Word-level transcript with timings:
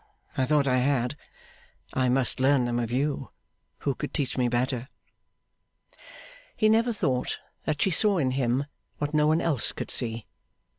I 0.35 0.45
thought 0.45 0.65
I 0.67 0.77
had. 0.79 1.15
I 1.93 2.09
must 2.09 2.39
learn 2.39 2.65
them 2.65 2.79
of 2.79 2.91
you. 2.91 3.29
Who 3.81 3.93
could 3.93 4.15
teach 4.15 4.35
me 4.35 4.47
better!' 4.47 4.89
He 6.57 6.69
never 6.69 6.91
thought 6.91 7.37
that 7.65 7.83
she 7.83 7.91
saw 7.91 8.17
in 8.17 8.31
him 8.31 8.65
what 8.97 9.13
no 9.13 9.27
one 9.27 9.41
else 9.41 9.71
could 9.71 9.91
see. 9.91 10.25